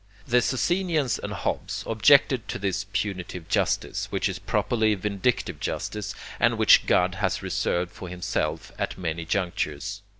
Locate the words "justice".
3.47-4.07, 5.59-6.15